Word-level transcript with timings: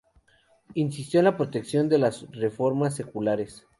Insistió 0.73 1.19
en 1.19 1.25
la 1.25 1.37
protección 1.37 1.87
de 1.87 1.99
las 1.99 2.25
reformas 2.31 2.95
seculares. 2.95 3.67